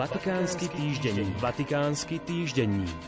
[0.00, 1.36] Vatikánsky týždenník.
[1.44, 3.04] Vatikánsky týždenník.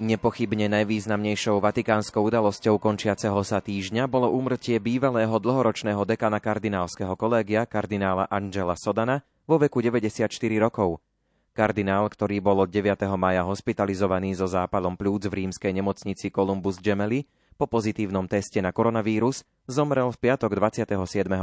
[0.00, 8.24] Nepochybne najvýznamnejšou vatikánskou udalosťou končiaceho sa týždňa bolo úmrtie bývalého dlhoročného dekana kardinálskeho kolégia kardinála
[8.32, 11.04] Angela Sodana vo veku 94 rokov.
[11.52, 13.04] Kardinál, ktorý bol od 9.
[13.20, 17.28] maja hospitalizovaný so zápalom plúc v rímskej nemocnici Columbus Gemelli,
[17.60, 20.88] po pozitívnom teste na koronavírus zomrel v piatok 27.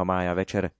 [0.02, 0.73] mája večer.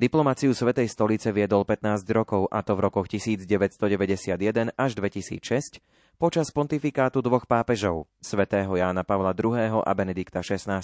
[0.00, 5.84] Diplomáciu Svetej stolice viedol 15 rokov, a to v rokoch 1991 až 2006,
[6.16, 9.84] počas pontifikátu dvoch pápežov, svätého Jána Pavla II.
[9.84, 10.80] a Benedikta XVI.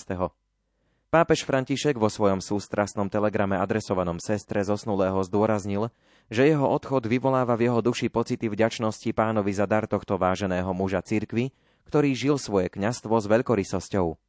[1.09, 5.89] Pápež František vo svojom sústrasnom telegrame adresovanom sestre zosnulého zdôraznil,
[6.29, 11.01] že jeho odchod vyvoláva v jeho duši pocity vďačnosti pánovi za dar tohto váženého muža
[11.01, 11.49] cirkvy,
[11.89, 14.21] ktorý žil svoje kňastvo s veľkorysosťou.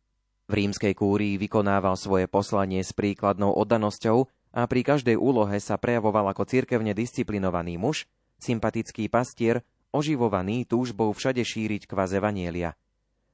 [0.50, 6.34] V rímskej kúrii vykonával svoje poslanie s príkladnou oddanosťou a pri každej úlohe sa prejavoval
[6.34, 8.10] ako cirkevne disciplinovaný muž,
[8.41, 9.62] sympatický pastier,
[9.93, 12.74] oživovaný túžbou všade šíriť kvaz Evanielia.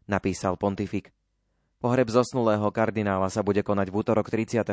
[0.05, 1.11] Napísal pontifik.
[1.79, 4.63] Pohreb zosnulého kardinála sa bude konať v útorok 31.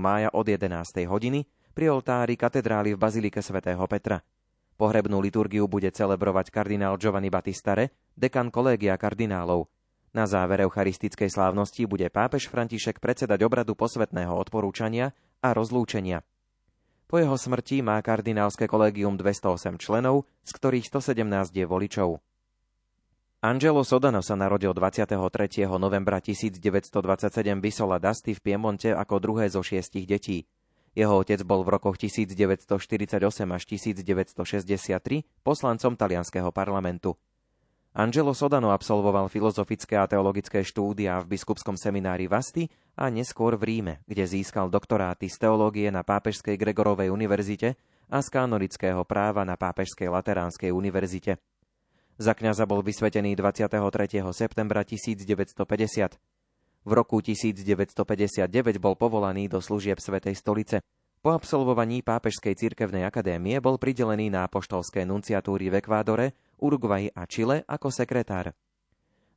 [0.00, 1.06] mája od 11.
[1.06, 4.24] hodiny pri oltári katedrály v Bazilike svätého Petra.
[4.78, 9.66] Pohrebnú liturgiu bude celebrovať kardinál Giovanni Battistare, dekan kolégia kardinálov.
[10.16, 16.26] Na záver eucharistickej slávnosti bude pápež František predsedať obradu posvetného odporúčania a rozlúčenia.
[17.08, 22.20] Po jeho smrti má kardinálske kolégium 208 členov, z ktorých 117 je voličov.
[23.38, 25.14] Angelo Sodano sa narodil 23.
[25.78, 26.90] novembra 1927
[27.62, 30.50] Vysola Dasti v Piemonte ako druhé zo šiestich detí.
[30.98, 32.74] Jeho otec bol v rokoch 1948
[33.54, 37.14] až 1963 poslancom talianského parlamentu.
[37.98, 43.94] Angelo Sodano absolvoval filozofické a teologické štúdia v biskupskom seminári Vasti a neskôr v Ríme,
[44.06, 47.74] kde získal doktoráty z teológie na Pápežskej Gregorovej univerzite
[48.06, 51.42] a z kanonického práva na Pápežskej Lateránskej univerzite.
[52.22, 53.82] Za kňaza bol vysvetený 23.
[54.30, 55.58] septembra 1950.
[56.86, 60.86] V roku 1959 bol povolaný do služieb Svetej stolice.
[61.18, 67.64] Po absolvovaní Pápežskej cirkevnej akadémie bol pridelený na apoštolské nunciatúry v Ekvádore, Uruguay a Čile
[67.64, 68.52] ako sekretár.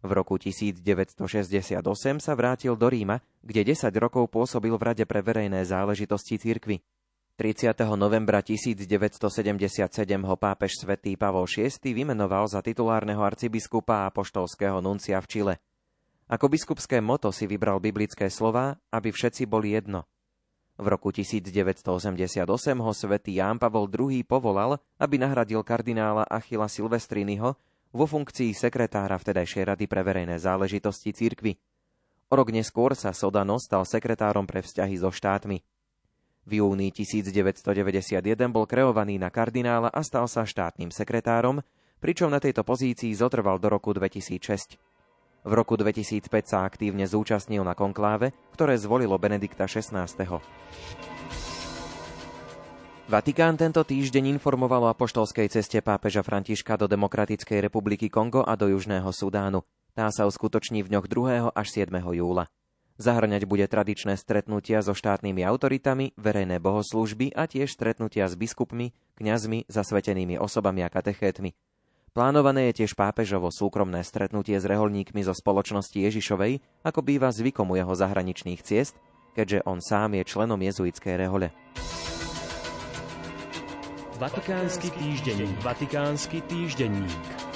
[0.02, 1.78] V roku 1968
[2.18, 6.82] sa vrátil do Ríma, kde 10 rokov pôsobil v Rade pre verejné záležitosti cirkvy.
[7.38, 7.74] 30.
[7.98, 9.22] novembra 1977
[10.26, 15.54] ho pápež svätý Pavol VI vymenoval za titulárneho arcibiskupa a apoštolského nuncia v Čile.
[16.30, 20.06] Ako biskupské moto si vybral biblické slova, aby všetci boli jedno.
[20.82, 22.42] V roku 1988
[22.82, 27.54] ho svätý Ján Pavol II povolal, aby nahradil kardinála Achila Silvestriniho
[27.94, 31.62] vo funkcii sekretára vtedajšej Rady pre verejné záležitosti církvy.
[32.32, 35.62] O rok neskôr sa Sodano stal sekretárom pre vzťahy so štátmi.
[36.50, 41.62] V júni 1991 bol kreovaný na kardinála a stal sa štátnym sekretárom,
[42.02, 44.82] pričom na tejto pozícii zotrval do roku 2006.
[45.42, 50.06] V roku 2005 sa aktívne zúčastnil na konkláve, ktoré zvolilo Benedikta XVI.
[53.10, 58.70] Vatikán tento týždeň informoval o apoštolskej ceste pápeža Františka do Demokratickej republiky Kongo a do
[58.70, 59.66] Južného Sudánu.
[59.98, 61.52] Tá sa uskutoční v dňoch 2.
[61.52, 61.90] až 7.
[62.00, 62.48] júla.
[63.02, 69.66] Zahrňať bude tradičné stretnutia so štátnymi autoritami, verejné bohoslúžby a tiež stretnutia s biskupmi, kňazmi,
[69.66, 71.58] zasvetenými osobami a katechétmi.
[72.12, 77.80] Plánované je tiež pápežovo súkromné stretnutie s reholníkmi zo spoločnosti Ježišovej, ako býva zvykom u
[77.80, 79.00] jeho zahraničných ciest,
[79.32, 81.56] keďže on sám je členom jezuitskej rehole.
[84.20, 85.56] Vatikánsky týždenník.
[85.64, 87.51] Vatikánsky týždenník.